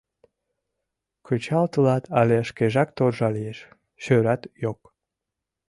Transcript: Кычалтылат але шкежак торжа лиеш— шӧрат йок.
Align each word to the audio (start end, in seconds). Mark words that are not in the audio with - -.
Кычалтылат 1.25 2.03
але 2.19 2.37
шкежак 2.49 2.89
торжа 2.97 3.29
лиеш— 3.35 3.59
шӧрат 4.03 4.41
йок. 4.63 4.79